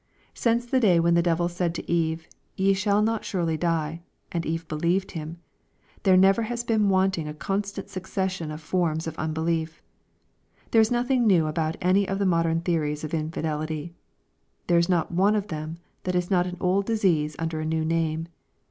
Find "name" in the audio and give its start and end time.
17.85-18.27